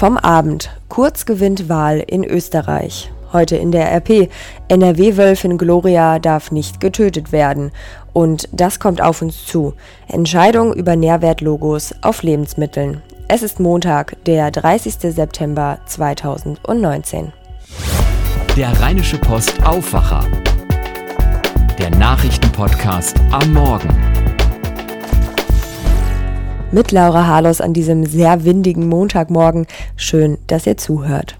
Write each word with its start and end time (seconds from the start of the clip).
Vom 0.00 0.16
Abend. 0.16 0.70
Kurz 0.88 1.26
gewinnt 1.26 1.68
Wahl 1.68 1.98
in 1.98 2.24
Österreich. 2.24 3.12
Heute 3.34 3.56
in 3.56 3.70
der 3.70 3.92
RP. 3.92 4.30
NRW-Wölfin 4.68 5.58
Gloria 5.58 6.18
darf 6.18 6.50
nicht 6.50 6.80
getötet 6.80 7.32
werden. 7.32 7.70
Und 8.14 8.48
das 8.50 8.80
kommt 8.80 9.02
auf 9.02 9.20
uns 9.20 9.44
zu. 9.44 9.74
Entscheidung 10.08 10.72
über 10.72 10.96
Nährwertlogos 10.96 11.94
auf 12.00 12.22
Lebensmitteln. 12.22 13.02
Es 13.28 13.42
ist 13.42 13.60
Montag, 13.60 14.16
der 14.24 14.50
30. 14.50 14.94
September 15.12 15.80
2019. 15.84 17.34
Der 18.56 18.80
Rheinische 18.80 19.18
Post 19.18 19.62
Aufwacher. 19.66 20.24
Der 21.78 21.90
Nachrichtenpodcast 21.90 23.20
am 23.32 23.52
Morgen 23.52 24.19
mit 26.72 26.92
Laura 26.92 27.26
Harlos 27.26 27.60
an 27.60 27.72
diesem 27.72 28.06
sehr 28.06 28.44
windigen 28.44 28.88
Montagmorgen. 28.88 29.66
Schön, 29.96 30.38
dass 30.46 30.66
ihr 30.66 30.76
zuhört. 30.76 31.36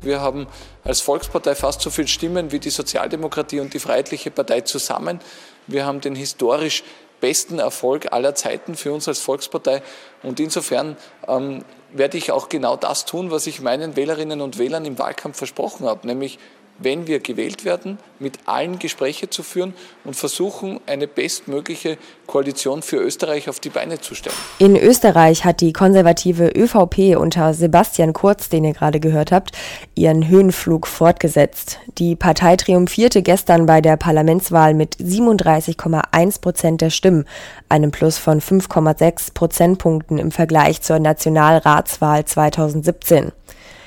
Wir 0.00 0.20
haben 0.20 0.46
als 0.84 1.00
Volkspartei 1.00 1.54
fast 1.54 1.80
so 1.80 1.90
viele 1.90 2.08
Stimmen 2.08 2.52
wie 2.52 2.58
die 2.58 2.70
Sozialdemokratie 2.70 3.60
und 3.60 3.74
die 3.74 3.78
Freiheitliche 3.78 4.30
Partei 4.30 4.62
zusammen. 4.62 5.20
Wir 5.66 5.84
haben 5.84 6.00
den 6.00 6.14
historisch 6.14 6.84
besten 7.20 7.58
Erfolg 7.58 8.12
aller 8.12 8.34
Zeiten 8.34 8.74
für 8.74 8.92
uns 8.92 9.08
als 9.08 9.18
Volkspartei. 9.20 9.82
Und 10.22 10.38
insofern 10.38 10.96
ähm, 11.26 11.64
werde 11.92 12.18
ich 12.18 12.30
auch 12.30 12.48
genau 12.48 12.76
das 12.76 13.04
tun, 13.04 13.30
was 13.30 13.46
ich 13.46 13.60
meinen 13.60 13.96
Wählerinnen 13.96 14.40
und 14.40 14.58
Wählern 14.58 14.84
im 14.84 14.98
Wahlkampf 14.98 15.38
versprochen 15.38 15.86
habe, 15.86 16.06
nämlich 16.06 16.38
wenn 16.78 17.06
wir 17.06 17.20
gewählt 17.20 17.64
werden, 17.64 17.98
mit 18.18 18.38
allen 18.46 18.78
Gespräche 18.78 19.28
zu 19.30 19.42
führen 19.42 19.74
und 20.04 20.14
versuchen, 20.14 20.80
eine 20.86 21.06
bestmögliche 21.06 21.98
Koalition 22.26 22.82
für 22.82 22.96
Österreich 22.96 23.48
auf 23.48 23.60
die 23.60 23.68
Beine 23.68 24.00
zu 24.00 24.14
stellen. 24.14 24.36
In 24.58 24.76
Österreich 24.76 25.44
hat 25.44 25.60
die 25.60 25.72
konservative 25.72 26.48
ÖVP 26.48 27.16
unter 27.16 27.54
Sebastian 27.54 28.12
Kurz, 28.12 28.48
den 28.48 28.64
ihr 28.64 28.72
gerade 28.72 29.00
gehört 29.00 29.32
habt, 29.32 29.52
ihren 29.94 30.28
Höhenflug 30.28 30.86
fortgesetzt. 30.86 31.78
Die 31.98 32.16
Partei 32.16 32.56
triumphierte 32.56 33.22
gestern 33.22 33.66
bei 33.66 33.80
der 33.80 33.96
Parlamentswahl 33.96 34.74
mit 34.74 34.96
37,1 34.96 36.40
Prozent 36.40 36.80
der 36.80 36.90
Stimmen, 36.90 37.26
einem 37.68 37.90
Plus 37.90 38.18
von 38.18 38.40
5,6 38.40 39.34
Prozentpunkten 39.34 40.18
im 40.18 40.30
Vergleich 40.30 40.82
zur 40.82 40.98
Nationalratswahl 40.98 42.24
2017. 42.24 43.32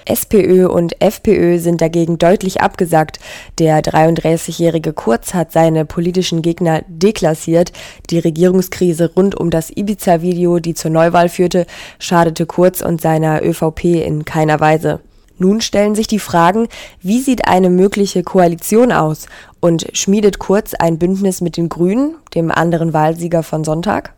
SPÖ 0.05 0.67
und 0.67 1.02
FPÖ 1.02 1.59
sind 1.59 1.81
dagegen 1.81 2.17
deutlich 2.17 2.61
abgesagt. 2.61 3.19
Der 3.58 3.81
33-jährige 3.81 4.94
Kurz 4.94 5.33
hat 5.33 5.52
seine 5.52 5.86
politischen 5.86 6.41
Gegner 6.41 6.81
deklassiert. 6.88 7.72
Die 8.09 8.19
Regierungskrise 8.19 9.11
rund 9.16 9.36
um 9.36 9.50
das 9.50 9.69
Ibiza-Video, 9.69 10.59
die 10.59 10.73
zur 10.73 10.91
Neuwahl 10.91 11.30
führte, 11.30 11.66
schadete 12.00 12.45
Kurz 12.45 12.81
und 12.81 13.02
seiner 13.02 13.44
ÖVP 13.44 13.86
in 14.06 14.25
keiner 14.25 14.59
Weise. 14.59 15.00
Nun 15.39 15.61
stellen 15.61 15.95
sich 15.95 16.08
die 16.08 16.19
Fragen, 16.19 16.67
wie 17.02 17.19
sieht 17.22 17.47
eine 17.47 17.69
mögliche 17.69 18.23
Koalition 18.23 18.91
aus 18.91 19.28
und 19.61 19.88
schmiedet 19.94 20.38
Kurz 20.38 20.73
ein 20.73 21.00
Bündnis 21.00 21.39
mit 21.39 21.56
den 21.56 21.69
Grünen, 21.69 22.16
dem 22.36 22.52
anderen 22.52 22.94
Wahlsieger 22.94 23.41
von 23.41 23.63
Sonntag? 23.63 24.13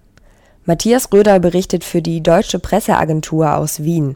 Matthias 0.66 1.14
Röder 1.14 1.40
berichtet 1.40 1.84
für 1.84 2.02
die 2.02 2.22
Deutsche 2.22 2.58
Presseagentur 2.58 3.56
aus 3.56 3.84
Wien. 3.84 4.16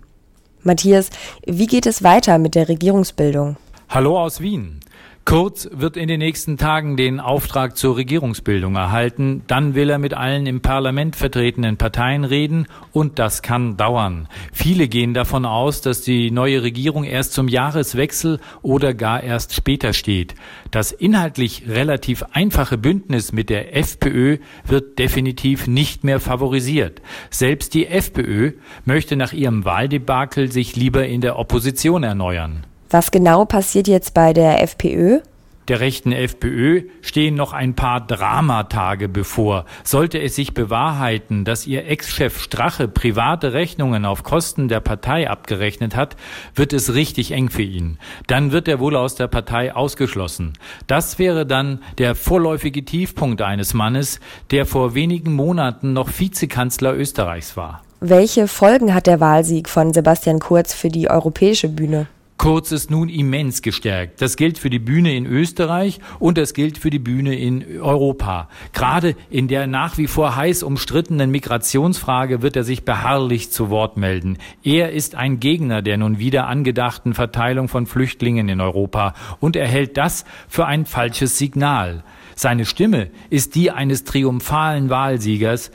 Matthias, 0.66 1.12
wie 1.46 1.68
geht 1.68 1.86
es 1.86 2.02
weiter 2.02 2.40
mit 2.40 2.56
der 2.56 2.68
Regierungsbildung? 2.68 3.58
Hallo 3.88 4.20
aus 4.20 4.40
Wien. 4.40 4.80
Kurz 5.26 5.68
wird 5.72 5.98
in 5.98 6.08
den 6.08 6.20
nächsten 6.20 6.56
Tagen 6.56 6.98
den 6.98 7.20
Auftrag 7.20 7.76
zur 7.76 7.98
Regierungsbildung 7.98 8.76
erhalten. 8.76 9.42
Dann 9.48 9.74
will 9.74 9.90
er 9.90 9.98
mit 9.98 10.14
allen 10.14 10.46
im 10.46 10.62
Parlament 10.62 11.16
vertretenen 11.16 11.78
Parteien 11.78 12.26
reden 12.26 12.68
und 12.92 13.18
das 13.18 13.42
kann 13.42 13.76
dauern. 13.76 14.28
Viele 14.54 14.88
gehen 14.88 15.16
davon 15.16 15.46
aus, 15.46 15.82
dass 15.82 16.04
die 16.04 16.30
neue 16.30 16.62
Regierung 16.62 17.06
erst 17.06 17.34
zum 17.34 17.48
Jahreswechsel 17.48 18.40
oder 18.62 18.94
gar 18.94 19.24
erst 19.24 19.56
später 19.56 19.94
steht. 19.94 20.36
Das 20.70 20.92
inhaltlich 20.92 21.64
relativ 21.68 22.24
einfache 22.32 22.78
Bündnis 22.78 23.34
mit 23.34 23.50
der 23.50 23.76
FPÖ 23.76 24.38
wird 24.68 25.00
definitiv 25.00 25.66
nicht 25.66 26.04
mehr 26.04 26.20
favorisiert. 26.20 27.02
Selbst 27.32 27.74
die 27.74 27.88
FPÖ 27.88 28.52
möchte 28.86 29.16
nach 29.16 29.34
ihrem 29.34 29.66
Wahldebakel 29.66 30.52
sich 30.52 30.76
lieber 30.76 31.08
in 31.08 31.22
der 31.22 31.40
Opposition 31.40 32.04
erneuern. 32.04 32.64
Was 32.96 33.12
genau 33.12 33.44
passiert 33.44 33.90
jetzt 33.90 34.14
bei 34.14 34.32
der 34.32 34.64
FPÖ? 34.64 35.20
Der 35.68 35.82
rechten 35.82 36.14
FPÖ 36.14 36.84
stehen 37.02 37.36
noch 37.36 37.52
ein 37.52 37.76
paar 37.76 38.00
Dramatage 38.00 39.10
bevor. 39.10 39.66
Sollte 39.84 40.18
es 40.22 40.36
sich 40.36 40.54
bewahrheiten, 40.54 41.44
dass 41.44 41.68
ihr 41.68 41.88
Ex-Chef 41.88 42.42
Strache 42.42 42.88
private 42.88 43.52
Rechnungen 43.52 44.06
auf 44.06 44.24
Kosten 44.24 44.70
der 44.70 44.80
Partei 44.80 45.30
abgerechnet 45.30 45.94
hat, 45.98 46.16
wird 46.56 46.72
es 46.72 46.94
richtig 46.94 47.34
eng 47.34 47.50
für 47.50 47.64
ihn. 47.64 48.00
Dann 48.28 48.54
wird 48.54 48.70
er 48.70 48.80
wohl 48.80 48.96
aus 48.96 49.16
der 49.16 49.28
Partei 49.28 49.76
ausgeschlossen. 49.76 50.54
Das 50.88 51.20
wäre 51.20 51.46
dann 51.46 51.84
der 51.98 52.16
vorläufige 52.16 52.86
Tiefpunkt 52.86 53.42
eines 53.42 53.74
Mannes, 53.74 54.22
der 54.52 54.66
vor 54.66 54.96
wenigen 54.96 55.34
Monaten 55.34 55.92
noch 55.92 56.08
Vizekanzler 56.18 56.96
Österreichs 56.96 57.58
war. 57.58 57.82
Welche 58.00 58.48
Folgen 58.48 58.94
hat 58.94 59.06
der 59.06 59.20
Wahlsieg 59.20 59.68
von 59.68 59.92
Sebastian 59.92 60.40
Kurz 60.40 60.74
für 60.74 60.88
die 60.88 61.10
europäische 61.10 61.68
Bühne? 61.68 62.08
Kurz 62.38 62.74
ist 62.74 62.92
nun 62.92 63.08
immens 63.08 63.62
gestärkt. 63.62 64.22
Das 64.22 64.36
gilt 64.36 64.58
für 64.60 64.70
die 64.70 64.80
Bühne 64.80 65.16
in 65.16 65.26
Österreich 65.26 66.00
und 66.20 66.38
das 66.38 66.54
gilt 66.54 66.78
für 66.78 66.90
die 66.90 67.00
Bühne 67.00 67.34
in 67.34 67.80
Europa. 67.80 68.50
Gerade 68.74 69.16
in 69.30 69.48
der 69.48 69.68
nach 69.68 69.98
wie 69.98 70.08
vor 70.08 70.36
heiß 70.36 70.62
umstrittenen 70.62 71.32
Migrationsfrage 71.32 72.42
wird 72.42 72.58
er 72.58 72.66
sich 72.66 72.84
beharrlich 72.84 73.52
zu 73.52 73.70
Wort 73.70 73.96
melden. 73.96 74.38
Er 74.64 74.92
ist 74.92 75.16
ein 75.16 75.40
Gegner 75.40 75.82
der 75.82 75.98
nun 75.98 76.20
wieder 76.20 76.48
angedachten 76.48 77.14
Verteilung 77.14 77.70
von 77.70 77.86
Flüchtlingen 77.86 78.50
in 78.50 78.60
Europa 78.60 79.14
und 79.40 79.56
er 79.56 79.68
hält 79.68 79.96
das 79.96 80.26
für 80.50 80.66
ein 80.66 80.86
falsches 80.86 81.38
Signal. 81.38 82.04
Seine 82.36 82.66
Stimme 82.66 83.12
ist 83.30 83.56
die 83.56 83.72
eines 83.72 84.04
triumphalen 84.04 84.90
Wahlsiegers, 84.90 85.72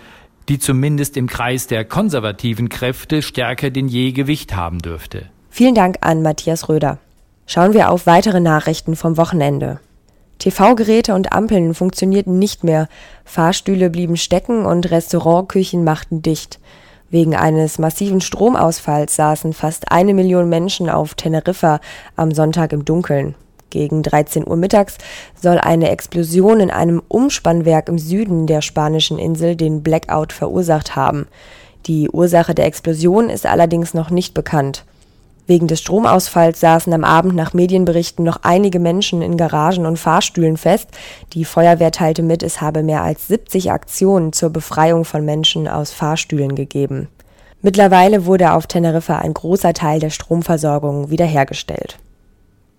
die 0.51 0.59
zumindest 0.59 1.17
im 1.17 1.27
Kreis 1.27 1.69
der 1.69 1.87
konservativen 1.87 2.69
Kräfte 2.69 3.23
stärker 3.23 3.71
denn 3.71 3.89
je 3.89 4.13
Gewicht 4.13 4.55
haben 4.55 4.79
dürfte. 4.81 5.31
Vielen 5.53 5.75
Dank 5.75 5.99
an 6.01 6.23
Matthias 6.23 6.69
Röder. 6.69 6.99
Schauen 7.45 7.75
wir 7.75 7.91
auf 7.91 8.07
weitere 8.07 8.39
Nachrichten 8.39 8.95
vom 8.95 9.17
Wochenende. 9.17 9.81
TV-Geräte 10.39 11.13
und 11.13 11.33
Ampeln 11.33 11.75
funktionierten 11.75 12.39
nicht 12.39 12.63
mehr, 12.63 12.89
Fahrstühle 13.25 13.91
blieben 13.91 14.17
stecken 14.17 14.65
und 14.65 14.91
Restaurantküchen 14.91 15.83
machten 15.83 16.23
dicht. 16.23 16.61
Wegen 17.11 17.35
eines 17.35 17.79
massiven 17.79 18.21
Stromausfalls 18.21 19.17
saßen 19.17 19.53
fast 19.53 19.91
eine 19.91 20.15
Million 20.15 20.49
Menschen 20.49 20.89
auf 20.89 21.15
Teneriffa 21.15 21.81
am 22.15 22.31
Sonntag 22.31 22.73
im 22.73 22.85
Dunkeln. 22.85 23.35
Gegen 23.71 24.05
13 24.05 24.47
Uhr 24.47 24.57
mittags 24.57 24.99
soll 25.41 25.59
eine 25.59 25.91
Explosion 25.91 26.61
in 26.61 26.71
einem 26.71 27.03
Umspannwerk 27.09 27.89
im 27.89 27.99
Süden 27.99 28.47
der 28.47 28.63
spanischen 28.63 29.19
Insel 29.19 29.57
den 29.57 29.83
Blackout 29.83 30.33
verursacht 30.33 30.95
haben. 30.95 31.27
Die 31.87 32.09
Ursache 32.09 32.55
der 32.55 32.67
Explosion 32.67 33.29
ist 33.29 33.47
allerdings 33.47 33.95
noch 33.95 34.11
nicht 34.11 34.33
bekannt. 34.33 34.85
Wegen 35.47 35.67
des 35.67 35.81
Stromausfalls 35.81 36.61
saßen 36.61 36.93
am 36.93 37.05
Abend 37.05 37.35
nach 37.35 37.55
Medienberichten 37.55 38.25
noch 38.25 38.41
einige 38.43 38.79
Menschen 38.79 39.23
in 39.23 39.37
Garagen 39.37 39.87
und 39.87 39.99
Fahrstühlen 39.99 40.57
fest. 40.57 40.89
Die 41.33 41.45
Feuerwehr 41.45 41.91
teilte 41.91 42.23
mit, 42.23 42.43
es 42.43 42.61
habe 42.61 42.83
mehr 42.83 43.03
als 43.03 43.29
70 43.29 43.73
Aktionen 43.73 44.33
zur 44.33 44.51
Befreiung 44.51 45.05
von 45.05 45.25
Menschen 45.25 45.67
aus 45.67 45.91
Fahrstühlen 45.91 46.55
gegeben. 46.55 47.09
Mittlerweile 47.63 48.25
wurde 48.27 48.53
auf 48.53 48.67
Teneriffa 48.67 49.19
ein 49.19 49.35
großer 49.35 49.75
Teil 49.75 50.01
der 50.01 50.11
Stromversorgung 50.11 51.11
wiederhergestellt. 51.11 51.99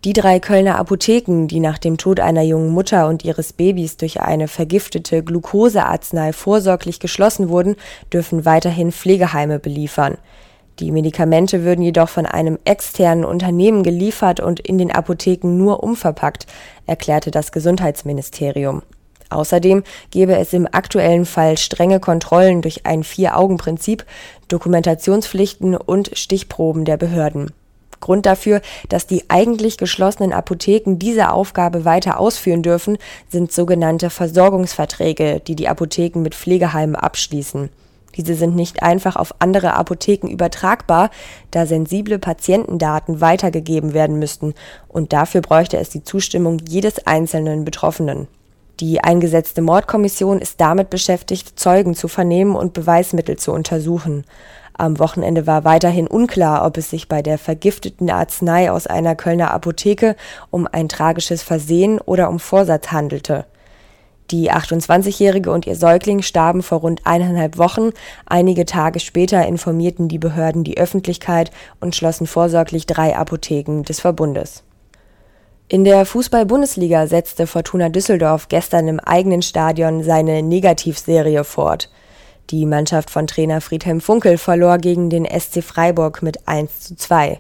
Die 0.03 0.13
drei 0.13 0.39
Kölner 0.39 0.79
Apotheken, 0.79 1.45
die 1.45 1.59
nach 1.59 1.77
dem 1.77 1.99
Tod 1.99 2.19
einer 2.19 2.41
jungen 2.41 2.69
Mutter 2.71 3.07
und 3.07 3.23
ihres 3.23 3.53
Babys 3.53 3.97
durch 3.97 4.19
eine 4.19 4.47
vergiftete 4.47 5.23
Glukosearznei 5.23 6.33
vorsorglich 6.33 6.99
geschlossen 6.99 7.49
wurden, 7.49 7.75
dürfen 8.11 8.43
weiterhin 8.43 8.91
Pflegeheime 8.91 9.59
beliefern. 9.59 10.17
Die 10.79 10.91
Medikamente 10.91 11.63
würden 11.63 11.83
jedoch 11.83 12.09
von 12.09 12.25
einem 12.25 12.57
externen 12.65 13.25
Unternehmen 13.25 13.83
geliefert 13.83 14.39
und 14.39 14.59
in 14.59 14.77
den 14.77 14.91
Apotheken 14.91 15.57
nur 15.57 15.83
umverpackt, 15.83 16.47
erklärte 16.87 17.29
das 17.29 17.51
Gesundheitsministerium. 17.51 18.81
Außerdem 19.29 19.83
gebe 20.11 20.35
es 20.35 20.53
im 20.53 20.67
aktuellen 20.71 21.25
Fall 21.25 21.57
strenge 21.57 21.99
Kontrollen 21.99 22.61
durch 22.61 22.85
ein 22.85 23.03
Vier-Augen-Prinzip, 23.03 24.05
Dokumentationspflichten 24.49 25.75
und 25.75 26.11
Stichproben 26.17 26.83
der 26.83 26.97
Behörden. 26.97 27.51
Grund 28.01 28.25
dafür, 28.25 28.61
dass 28.89 29.07
die 29.07 29.29
eigentlich 29.29 29.77
geschlossenen 29.77 30.33
Apotheken 30.33 30.97
diese 30.97 31.31
Aufgabe 31.31 31.85
weiter 31.85 32.19
ausführen 32.19 32.63
dürfen, 32.63 32.97
sind 33.29 33.51
sogenannte 33.53 34.09
Versorgungsverträge, 34.09 35.39
die 35.39 35.55
die 35.55 35.69
Apotheken 35.69 36.21
mit 36.21 36.35
Pflegeheimen 36.35 36.95
abschließen. 36.95 37.69
Diese 38.17 38.35
sind 38.35 38.55
nicht 38.55 38.83
einfach 38.83 39.15
auf 39.15 39.35
andere 39.39 39.73
Apotheken 39.73 40.27
übertragbar, 40.27 41.09
da 41.51 41.65
sensible 41.65 42.19
Patientendaten 42.19 43.21
weitergegeben 43.21 43.93
werden 43.93 44.19
müssten, 44.19 44.53
und 44.87 45.13
dafür 45.13 45.41
bräuchte 45.41 45.77
es 45.77 45.89
die 45.89 46.03
Zustimmung 46.03 46.59
jedes 46.67 47.05
einzelnen 47.07 47.65
Betroffenen. 47.65 48.27
Die 48.79 49.03
eingesetzte 49.03 49.61
Mordkommission 49.61 50.39
ist 50.39 50.59
damit 50.59 50.89
beschäftigt, 50.89 51.59
Zeugen 51.59 51.93
zu 51.93 52.07
vernehmen 52.07 52.55
und 52.55 52.73
Beweismittel 52.73 53.37
zu 53.37 53.51
untersuchen. 53.51 54.25
Am 54.73 54.97
Wochenende 54.97 55.45
war 55.45 55.63
weiterhin 55.63 56.07
unklar, 56.07 56.65
ob 56.65 56.77
es 56.77 56.89
sich 56.89 57.07
bei 57.07 57.21
der 57.21 57.37
vergifteten 57.37 58.09
Arznei 58.09 58.71
aus 58.71 58.87
einer 58.87 59.15
Kölner 59.15 59.51
Apotheke 59.51 60.15
um 60.49 60.67
ein 60.71 60.89
tragisches 60.89 61.43
Versehen 61.43 61.99
oder 61.99 62.29
um 62.29 62.39
Vorsatz 62.39 62.91
handelte. 62.91 63.45
Die 64.31 64.49
28-Jährige 64.49 65.51
und 65.51 65.67
ihr 65.67 65.75
Säugling 65.75 66.21
starben 66.21 66.63
vor 66.63 66.79
rund 66.79 67.01
eineinhalb 67.05 67.57
Wochen. 67.57 67.89
Einige 68.25 68.65
Tage 68.65 69.01
später 69.01 69.45
informierten 69.45 70.07
die 70.07 70.19
Behörden 70.19 70.63
die 70.63 70.77
Öffentlichkeit 70.77 71.51
und 71.81 71.95
schlossen 71.95 72.27
vorsorglich 72.27 72.85
drei 72.85 73.17
Apotheken 73.17 73.83
des 73.83 73.99
Verbundes. 73.99 74.63
In 75.67 75.83
der 75.83 76.05
Fußball-Bundesliga 76.05 77.07
setzte 77.07 77.45
Fortuna 77.45 77.89
Düsseldorf 77.89 78.47
gestern 78.47 78.87
im 78.87 78.99
eigenen 79.01 79.41
Stadion 79.41 80.03
seine 80.03 80.43
Negativserie 80.43 81.43
fort. 81.43 81.89
Die 82.49 82.65
Mannschaft 82.65 83.09
von 83.09 83.27
Trainer 83.27 83.59
Friedhelm 83.59 84.01
Funkel 84.01 84.37
verlor 84.37 84.77
gegen 84.77 85.09
den 85.09 85.25
SC 85.25 85.61
Freiburg 85.61 86.21
mit 86.21 86.47
1 86.47 86.79
zu 86.79 86.95
2. 86.95 87.39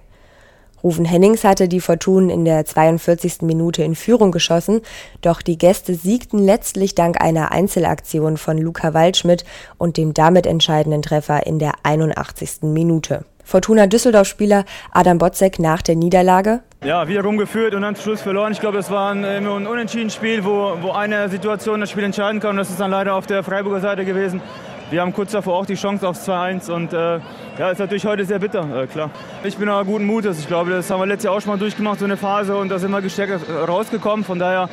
Rufen 0.83 1.05
Hennings 1.05 1.43
hatte 1.43 1.67
die 1.67 1.79
Fortun 1.79 2.29
in 2.29 2.45
der 2.45 2.65
42. 2.65 3.41
Minute 3.41 3.83
in 3.83 3.95
Führung 3.95 4.31
geschossen, 4.31 4.81
doch 5.21 5.41
die 5.41 5.57
Gäste 5.57 5.93
siegten 5.95 6.39
letztlich 6.39 6.95
dank 6.95 7.21
einer 7.21 7.51
Einzelaktion 7.51 8.37
von 8.37 8.57
Luca 8.57 8.93
Waldschmidt 8.93 9.45
und 9.77 9.97
dem 9.97 10.13
damit 10.13 10.45
entscheidenden 10.45 11.01
Treffer 11.01 11.45
in 11.45 11.59
der 11.59 11.73
81. 11.83 12.63
Minute. 12.63 13.25
Fortuna 13.43 13.87
Düsseldorf-Spieler 13.87 14.65
Adam 14.91 15.17
Botzek 15.17 15.59
nach 15.59 15.81
der 15.81 15.95
Niederlage. 15.95 16.61
Ja, 16.83 17.07
wieder 17.07 17.21
rumgeführt 17.21 17.75
und 17.75 17.81
dann 17.81 17.95
zum 17.95 18.03
Schluss 18.03 18.21
verloren. 18.21 18.53
Ich 18.53 18.59
glaube, 18.59 18.77
es 18.77 18.89
war 18.89 19.11
ein, 19.11 19.25
ein 19.25 19.45
unentschieden 19.45 20.09
Spiel, 20.09 20.45
wo, 20.45 20.77
wo 20.81 20.91
eine 20.91 21.29
Situation 21.29 21.79
das 21.79 21.89
Spiel 21.89 22.03
entscheiden 22.03 22.39
kann. 22.39 22.51
Und 22.51 22.57
das 22.57 22.69
ist 22.69 22.79
dann 22.79 22.91
leider 22.91 23.15
auf 23.15 23.27
der 23.27 23.43
Freiburger 23.43 23.81
Seite 23.81 24.05
gewesen. 24.05 24.41
Wir 24.91 24.99
haben 24.99 25.13
kurz 25.13 25.31
davor 25.31 25.55
auch 25.55 25.65
die 25.65 25.75
Chance 25.75 26.05
aufs 26.05 26.27
2-1 26.27 26.69
und 26.69 26.91
äh, 26.91 27.19
ja, 27.57 27.71
ist 27.71 27.79
natürlich 27.79 28.05
heute 28.05 28.25
sehr 28.25 28.39
bitter, 28.39 28.83
äh, 28.83 28.87
klar. 28.87 29.09
Ich 29.41 29.55
bin 29.55 29.69
aber 29.69 29.85
guten 29.85 30.05
Mutes. 30.05 30.37
Ich 30.37 30.47
glaube, 30.47 30.69
das 30.69 30.89
haben 30.89 30.99
wir 30.99 31.05
letztes 31.05 31.23
Jahr 31.23 31.33
auch 31.33 31.39
schon 31.39 31.53
mal 31.53 31.57
durchgemacht, 31.57 31.99
so 31.99 32.05
eine 32.05 32.17
Phase 32.17 32.57
und 32.57 32.67
da 32.67 32.77
sind 32.77 32.91
wir 32.91 33.01
gestärkt 33.01 33.39
rausgekommen. 33.49 34.25
Von 34.25 34.37
daher 34.37 34.67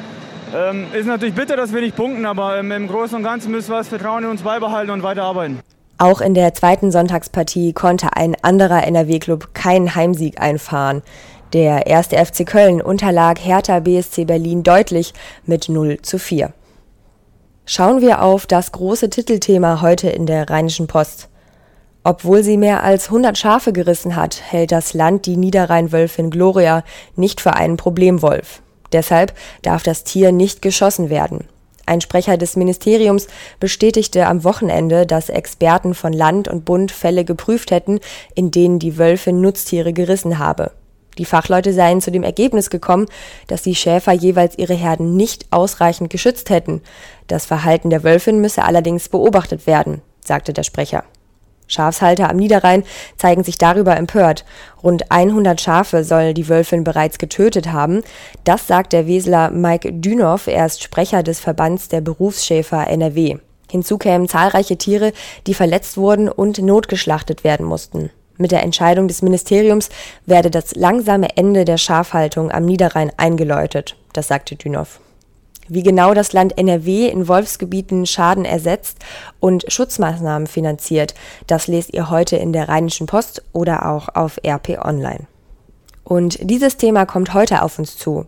ähm, 0.52 0.86
ist 0.92 1.06
natürlich 1.06 1.36
bitter, 1.36 1.56
dass 1.56 1.72
wir 1.72 1.80
nicht 1.80 1.94
punkten, 1.94 2.26
aber 2.26 2.58
ähm, 2.58 2.72
im 2.72 2.88
Großen 2.88 3.16
und 3.16 3.22
Ganzen 3.22 3.52
müssen 3.52 3.70
wir 3.70 3.78
das 3.78 3.86
Vertrauen 3.86 4.24
in 4.24 4.30
uns 4.30 4.42
beibehalten 4.42 4.90
und 4.90 5.04
weiterarbeiten. 5.04 5.60
Auch 5.98 6.20
in 6.20 6.34
der 6.34 6.52
zweiten 6.52 6.90
Sonntagspartie 6.90 7.72
konnte 7.72 8.16
ein 8.16 8.34
anderer 8.42 8.84
NRW-Club 8.88 9.54
keinen 9.54 9.94
Heimsieg 9.94 10.40
einfahren. 10.40 11.02
Der 11.52 11.86
erste 11.86 12.16
FC 12.16 12.44
Köln 12.44 12.82
unterlag 12.82 13.38
Hertha 13.38 13.78
BSC 13.78 14.24
Berlin 14.24 14.64
deutlich 14.64 15.14
mit 15.46 15.68
0 15.68 15.98
zu 16.02 16.18
4. 16.18 16.52
Schauen 17.70 18.00
wir 18.00 18.22
auf 18.22 18.46
das 18.46 18.72
große 18.72 19.10
Titelthema 19.10 19.82
heute 19.82 20.08
in 20.08 20.24
der 20.24 20.48
Rheinischen 20.48 20.86
Post. 20.86 21.28
Obwohl 22.02 22.42
sie 22.42 22.56
mehr 22.56 22.82
als 22.82 23.08
100 23.08 23.36
Schafe 23.36 23.74
gerissen 23.74 24.16
hat, 24.16 24.40
hält 24.42 24.72
das 24.72 24.94
Land 24.94 25.26
die 25.26 25.36
Niederrheinwölfin 25.36 26.30
Gloria 26.30 26.82
nicht 27.14 27.42
für 27.42 27.52
einen 27.52 27.76
Problemwolf. 27.76 28.62
Deshalb 28.92 29.34
darf 29.60 29.82
das 29.82 30.02
Tier 30.02 30.32
nicht 30.32 30.62
geschossen 30.62 31.10
werden. 31.10 31.44
Ein 31.84 32.00
Sprecher 32.00 32.38
des 32.38 32.56
Ministeriums 32.56 33.26
bestätigte 33.60 34.26
am 34.28 34.44
Wochenende, 34.44 35.04
dass 35.04 35.28
Experten 35.28 35.92
von 35.92 36.14
Land 36.14 36.48
und 36.48 36.64
Bund 36.64 36.90
Fälle 36.90 37.26
geprüft 37.26 37.70
hätten, 37.70 38.00
in 38.34 38.50
denen 38.50 38.78
die 38.78 38.96
Wölfin 38.96 39.42
Nutztiere 39.42 39.92
gerissen 39.92 40.38
habe. 40.38 40.72
Die 41.18 41.24
Fachleute 41.24 41.72
seien 41.72 42.00
zu 42.00 42.10
dem 42.10 42.22
Ergebnis 42.22 42.70
gekommen, 42.70 43.06
dass 43.48 43.62
die 43.62 43.74
Schäfer 43.74 44.12
jeweils 44.12 44.56
ihre 44.56 44.74
Herden 44.74 45.16
nicht 45.16 45.46
ausreichend 45.50 46.10
geschützt 46.10 46.50
hätten. 46.50 46.80
Das 47.26 47.44
Verhalten 47.44 47.90
der 47.90 48.04
Wölfin 48.04 48.40
müsse 48.40 48.64
allerdings 48.64 49.08
beobachtet 49.08 49.66
werden, 49.66 50.00
sagte 50.24 50.52
der 50.52 50.62
Sprecher. 50.62 51.04
Schafshalter 51.68 52.30
am 52.30 52.36
Niederrhein 52.36 52.82
zeigen 53.16 53.44
sich 53.44 53.58
darüber 53.58 53.96
empört. 53.96 54.44
Rund 54.82 55.10
100 55.10 55.60
Schafe 55.60 56.02
soll 56.02 56.32
die 56.32 56.48
Wölfin 56.48 56.82
bereits 56.82 57.18
getötet 57.18 57.72
haben. 57.72 58.02
Das 58.44 58.66
sagt 58.66 58.94
der 58.94 59.06
Weseler 59.06 59.50
Mike 59.50 59.92
Dünhoff, 59.92 60.46
er 60.46 60.64
ist 60.64 60.82
Sprecher 60.82 61.22
des 61.22 61.40
Verbands 61.40 61.88
der 61.88 62.00
Berufsschäfer 62.00 62.88
NRW. 62.88 63.36
Hinzu 63.70 63.98
kämen 63.98 64.28
zahlreiche 64.28 64.78
Tiere, 64.78 65.12
die 65.46 65.52
verletzt 65.52 65.98
wurden 65.98 66.30
und 66.30 66.58
notgeschlachtet 66.58 67.44
werden 67.44 67.66
mussten. 67.66 68.10
Mit 68.38 68.52
der 68.52 68.62
Entscheidung 68.62 69.08
des 69.08 69.20
Ministeriums 69.20 69.90
werde 70.24 70.50
das 70.50 70.76
langsame 70.76 71.36
Ende 71.36 71.64
der 71.64 71.76
Schafhaltung 71.76 72.52
am 72.52 72.64
Niederrhein 72.64 73.10
eingeläutet, 73.16 73.96
das 74.12 74.28
sagte 74.28 74.54
Dünhoff. 74.54 75.00
Wie 75.66 75.82
genau 75.82 76.14
das 76.14 76.32
Land 76.32 76.56
NRW 76.56 77.08
in 77.08 77.28
Wolfsgebieten 77.28 78.06
Schaden 78.06 78.46
ersetzt 78.46 78.98
und 79.38 79.70
Schutzmaßnahmen 79.70 80.46
finanziert, 80.46 81.14
das 81.46 81.66
lest 81.66 81.92
ihr 81.92 82.08
heute 82.08 82.36
in 82.36 82.52
der 82.52 82.68
Rheinischen 82.68 83.06
Post 83.06 83.42
oder 83.52 83.90
auch 83.90 84.08
auf 84.14 84.38
RP 84.46 84.78
Online. 84.82 85.26
Und 86.04 86.38
dieses 86.40 86.78
Thema 86.78 87.04
kommt 87.04 87.34
heute 87.34 87.62
auf 87.62 87.78
uns 87.78 87.98
zu. 87.98 88.24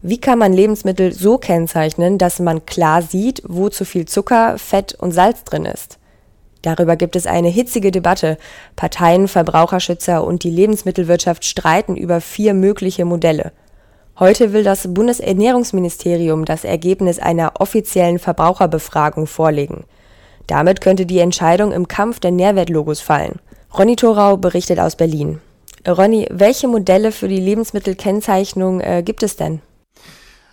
Wie 0.00 0.18
kann 0.18 0.38
man 0.38 0.52
Lebensmittel 0.52 1.12
so 1.12 1.36
kennzeichnen, 1.36 2.16
dass 2.16 2.38
man 2.38 2.64
klar 2.64 3.02
sieht, 3.02 3.42
wo 3.46 3.68
zu 3.68 3.84
viel 3.84 4.06
Zucker, 4.06 4.56
Fett 4.56 4.94
und 4.94 5.10
Salz 5.12 5.42
drin 5.44 5.66
ist? 5.66 5.97
Darüber 6.62 6.96
gibt 6.96 7.16
es 7.16 7.26
eine 7.26 7.48
hitzige 7.48 7.90
Debatte. 7.90 8.36
Parteien, 8.76 9.28
Verbraucherschützer 9.28 10.24
und 10.24 10.44
die 10.44 10.50
Lebensmittelwirtschaft 10.50 11.44
streiten 11.44 11.96
über 11.96 12.20
vier 12.20 12.54
mögliche 12.54 13.04
Modelle. 13.04 13.52
Heute 14.18 14.52
will 14.52 14.64
das 14.64 14.92
Bundesernährungsministerium 14.92 16.44
das 16.44 16.64
Ergebnis 16.64 17.20
einer 17.20 17.60
offiziellen 17.60 18.18
Verbraucherbefragung 18.18 19.28
vorlegen. 19.28 19.84
Damit 20.48 20.80
könnte 20.80 21.06
die 21.06 21.20
Entscheidung 21.20 21.70
im 21.72 21.86
Kampf 21.86 22.18
der 22.18 22.32
Nährwertlogos 22.32 23.00
fallen. 23.00 23.38
Ronny 23.76 23.94
Thorau 23.94 24.36
berichtet 24.36 24.80
aus 24.80 24.96
Berlin. 24.96 25.40
Ronny, 25.86 26.26
welche 26.30 26.66
Modelle 26.66 27.12
für 27.12 27.28
die 27.28 27.38
Lebensmittelkennzeichnung 27.38 28.80
äh, 28.80 29.02
gibt 29.04 29.22
es 29.22 29.36
denn? 29.36 29.60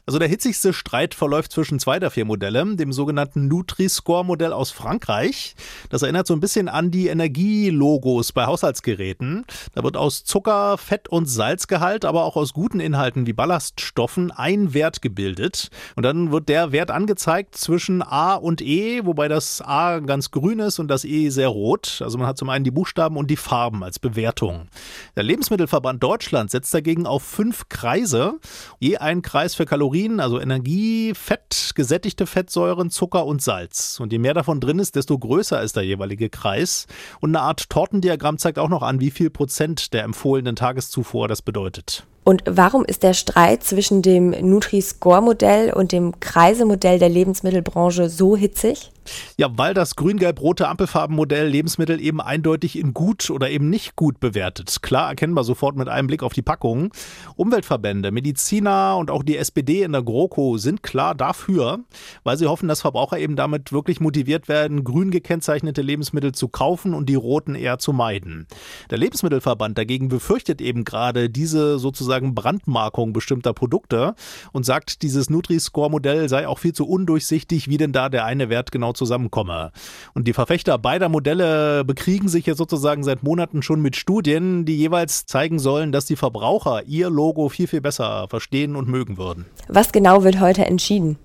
Also 0.07 0.19
der 0.19 0.27
hitzigste 0.27 0.71
Streit 0.71 1.15
verläuft 1.15 1.51
zwischen 1.51 1.79
zwei 1.79 1.97
der 1.99 2.11
vier 2.11 2.25
Modelle, 2.25 2.75
dem 2.75 2.93
sogenannten 2.93 3.47
Nutri-Score-Modell 3.47 4.53
aus 4.53 4.69
Frankreich. 4.69 5.55
Das 5.89 6.03
erinnert 6.03 6.27
so 6.27 6.35
ein 6.35 6.39
bisschen 6.39 6.69
an 6.69 6.91
die 6.91 7.07
Energielogos 7.07 8.31
bei 8.31 8.45
Haushaltsgeräten. 8.45 9.45
Da 9.73 9.83
wird 9.83 9.97
aus 9.97 10.23
Zucker, 10.23 10.77
Fett 10.77 11.09
und 11.09 11.25
Salzgehalt, 11.25 12.05
aber 12.05 12.23
auch 12.23 12.35
aus 12.35 12.53
guten 12.53 12.79
Inhalten 12.79 13.25
wie 13.25 13.33
Ballaststoffen 13.33 14.29
ein 14.29 14.75
Wert 14.75 15.01
gebildet. 15.01 15.69
Und 15.95 16.03
dann 16.03 16.31
wird 16.31 16.49
der 16.49 16.71
Wert 16.71 16.91
angezeigt 16.91 17.55
zwischen 17.55 18.03
A 18.03 18.35
und 18.35 18.61
E, 18.61 19.03
wobei 19.05 19.27
das 19.27 19.63
A 19.63 19.97
ganz 20.01 20.29
grün 20.29 20.59
ist 20.59 20.77
und 20.77 20.87
das 20.87 21.03
E 21.03 21.29
sehr 21.29 21.47
rot. 21.47 22.01
Also 22.03 22.19
man 22.19 22.27
hat 22.27 22.37
zum 22.37 22.49
einen 22.49 22.63
die 22.63 22.69
Buchstaben 22.69 23.17
und 23.17 23.31
die 23.31 23.37
Farben 23.37 23.83
als 23.83 23.97
Bewertung. 23.97 24.67
Der 25.15 25.23
Lebensmittelverband 25.23 26.03
Deutschland 26.03 26.51
setzt 26.51 26.71
dagegen 26.75 27.07
auf 27.07 27.23
fünf 27.23 27.69
Kreise, 27.69 28.35
je 28.77 28.97
ein 28.97 29.23
Kreis 29.23 29.55
für 29.55 29.65
Kalorien 29.65 29.94
Kalorien, 29.95 30.19
also 30.19 30.41
Energie, 30.41 31.13
Fett, 31.15 31.71
gesättigte 31.73 32.27
Fettsäuren, 32.27 32.89
Zucker 32.89 33.25
und 33.25 33.41
Salz. 33.41 33.97
Und 34.01 34.11
je 34.11 34.19
mehr 34.19 34.33
davon 34.33 34.59
drin 34.59 34.77
ist, 34.79 34.97
desto 34.97 35.17
größer 35.17 35.61
ist 35.63 35.77
der 35.77 35.83
jeweilige 35.83 36.29
Kreis. 36.29 36.87
Und 37.21 37.33
eine 37.33 37.45
Art 37.45 37.69
Tortendiagramm 37.69 38.37
zeigt 38.37 38.59
auch 38.59 38.67
noch 38.67 38.81
an, 38.81 38.99
wie 38.99 39.09
viel 39.09 39.29
Prozent 39.29 39.93
der 39.93 40.03
empfohlenen 40.03 40.57
Tageszufuhr 40.57 41.29
das 41.29 41.41
bedeutet. 41.41 42.05
Und 42.25 42.43
warum 42.45 42.83
ist 42.83 43.03
der 43.03 43.13
Streit 43.13 43.63
zwischen 43.63 44.01
dem 44.01 44.31
Nutri-Score-Modell 44.31 45.71
und 45.71 45.93
dem 45.93 46.19
Kreisemodell 46.19 46.99
der 46.99 47.09
Lebensmittelbranche 47.09 48.09
so 48.09 48.35
hitzig? 48.35 48.91
Ja, 49.37 49.49
weil 49.57 49.73
das 49.73 49.95
grün-gelb-rote 49.95 50.67
Ampelfarbenmodell 50.67 51.47
Lebensmittel 51.47 52.01
eben 52.01 52.21
eindeutig 52.21 52.77
in 52.77 52.93
gut 52.93 53.29
oder 53.29 53.49
eben 53.49 53.69
nicht 53.69 53.95
gut 53.95 54.19
bewertet. 54.19 54.81
Klar 54.81 55.09
erkennbar 55.09 55.43
sofort 55.43 55.75
mit 55.75 55.87
einem 55.87 56.07
Blick 56.07 56.23
auf 56.23 56.33
die 56.33 56.41
Packung. 56.41 56.91
Umweltverbände, 57.35 58.11
Mediziner 58.11 58.97
und 58.97 59.11
auch 59.11 59.23
die 59.23 59.37
SPD 59.37 59.83
in 59.83 59.91
der 59.91 60.03
GroKo 60.03 60.57
sind 60.57 60.83
klar 60.83 61.15
dafür, 61.15 61.79
weil 62.23 62.37
sie 62.37 62.47
hoffen, 62.47 62.67
dass 62.67 62.81
Verbraucher 62.81 63.19
eben 63.19 63.35
damit 63.35 63.71
wirklich 63.71 63.99
motiviert 63.99 64.47
werden, 64.47 64.83
grün 64.83 65.11
gekennzeichnete 65.11 65.81
Lebensmittel 65.81 66.33
zu 66.33 66.47
kaufen 66.47 66.93
und 66.93 67.07
die 67.07 67.15
roten 67.15 67.55
eher 67.55 67.77
zu 67.77 67.93
meiden. 67.93 68.47
Der 68.89 68.97
Lebensmittelverband 68.97 69.77
dagegen 69.77 70.07
befürchtet 70.07 70.61
eben 70.61 70.83
gerade 70.83 71.29
diese 71.29 71.79
sozusagen 71.79 72.35
Brandmarkung 72.35 73.13
bestimmter 73.13 73.53
Produkte 73.53 74.15
und 74.51 74.65
sagt, 74.65 75.01
dieses 75.01 75.29
Nutri-Score-Modell 75.29 76.29
sei 76.29 76.47
auch 76.47 76.59
viel 76.59 76.73
zu 76.73 76.87
undurchsichtig, 76.87 77.69
wie 77.69 77.77
denn 77.77 77.91
da 77.91 78.09
der 78.09 78.25
eine 78.25 78.49
Wert 78.49 78.71
genau 78.71 78.93
zusammenkomme. 78.95 79.71
Und 80.13 80.27
die 80.27 80.33
Verfechter 80.33 80.77
beider 80.77 81.09
Modelle 81.09 81.83
bekriegen 81.85 82.27
sich 82.27 82.45
jetzt 82.45 82.57
sozusagen 82.57 83.03
seit 83.03 83.23
Monaten 83.23 83.61
schon 83.61 83.81
mit 83.81 83.95
Studien, 83.95 84.65
die 84.65 84.77
jeweils 84.77 85.25
zeigen 85.25 85.59
sollen, 85.59 85.91
dass 85.91 86.05
die 86.05 86.15
Verbraucher 86.15 86.83
ihr 86.85 87.09
Logo 87.09 87.49
viel, 87.49 87.67
viel 87.67 87.81
besser 87.81 88.27
verstehen 88.29 88.75
und 88.75 88.87
mögen 88.87 89.17
würden. 89.17 89.45
Was 89.67 89.91
genau 89.91 90.23
wird 90.23 90.39
heute 90.39 90.65
entschieden? 90.65 91.17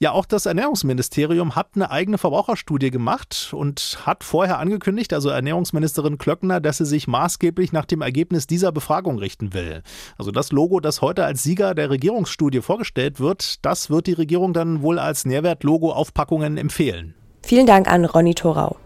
Ja, 0.00 0.12
auch 0.12 0.26
das 0.26 0.46
Ernährungsministerium 0.46 1.56
hat 1.56 1.70
eine 1.74 1.90
eigene 1.90 2.18
Verbraucherstudie 2.18 2.92
gemacht 2.92 3.50
und 3.52 3.98
hat 4.06 4.22
vorher 4.22 4.60
angekündigt, 4.60 5.12
also 5.12 5.28
Ernährungsministerin 5.28 6.18
Klöckner, 6.18 6.60
dass 6.60 6.76
sie 6.78 6.86
sich 6.86 7.08
maßgeblich 7.08 7.72
nach 7.72 7.84
dem 7.84 8.00
Ergebnis 8.00 8.46
dieser 8.46 8.70
Befragung 8.70 9.18
richten 9.18 9.54
will. 9.54 9.82
Also 10.16 10.30
das 10.30 10.52
Logo, 10.52 10.78
das 10.78 11.02
heute 11.02 11.24
als 11.24 11.42
Sieger 11.42 11.74
der 11.74 11.90
Regierungsstudie 11.90 12.60
vorgestellt 12.60 13.18
wird, 13.18 13.64
das 13.66 13.90
wird 13.90 14.06
die 14.06 14.12
Regierung 14.12 14.52
dann 14.52 14.82
wohl 14.82 15.00
als 15.00 15.24
Nährwertlogo 15.24 15.90
auf 15.90 16.14
Packungen 16.14 16.58
empfehlen. 16.58 17.16
Vielen 17.42 17.66
Dank 17.66 17.90
an 17.90 18.04
Ronny 18.04 18.34
Thorau. 18.34 18.76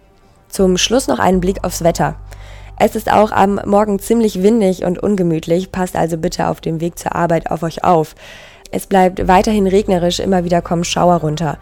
Zum 0.49 0.79
Schluss 0.79 1.09
noch 1.09 1.19
einen 1.19 1.43
Blick 1.43 1.63
aufs 1.63 1.85
Wetter. 1.85 2.17
Es 2.79 2.97
ist 2.97 3.13
auch 3.13 3.33
am 3.33 3.61
Morgen 3.67 3.99
ziemlich 3.99 4.43
windig 4.43 4.83
und 4.87 4.99
ungemütlich, 4.99 5.73
passt 5.73 5.95
also 5.95 6.17
bitte 6.17 6.49
auf 6.49 6.63
dem 6.63 6.81
Weg 6.81 6.99
zur 6.99 7.15
Arbeit 7.15 7.51
auf 7.51 7.63
euch 7.63 7.85
auf. 7.85 8.15
Es 8.73 8.87
bleibt 8.87 9.29
weiterhin 9.29 9.67
regnerisch, 9.67 10.19
immer 10.19 10.45
wieder 10.45 10.63
kommen 10.63 10.85
Schauer 10.85 11.17
runter. 11.17 11.59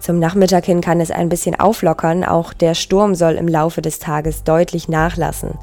Zum 0.00 0.18
Nachmittag 0.18 0.64
hin 0.64 0.80
kann 0.80 1.00
es 1.00 1.10
ein 1.10 1.28
bisschen 1.28 1.60
auflockern, 1.60 2.24
auch 2.24 2.54
der 2.54 2.74
Sturm 2.74 3.14
soll 3.14 3.34
im 3.34 3.48
Laufe 3.48 3.82
des 3.82 3.98
Tages 3.98 4.44
deutlich 4.44 4.88
nachlassen. 4.88 5.58